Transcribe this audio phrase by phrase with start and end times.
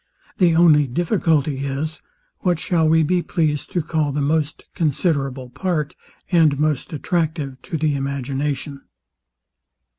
[0.39, 2.01] The only difficulty is,
[2.39, 5.93] what we shall be pleased to call the most considerable part,
[6.31, 8.81] and most attractive to the imagination.